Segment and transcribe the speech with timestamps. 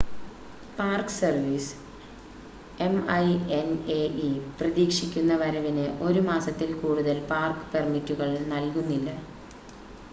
[0.77, 1.73] park service
[2.79, 3.25] M I
[3.57, 4.29] N A E
[4.59, 9.11] പ്രതീക്ഷിക്കുന്ന വരവിന് 1 മാസത്തിൽ കൂടുതൽ പാർക്ക് പെർമിറ്റുകൾ നൽകുന്നില്ല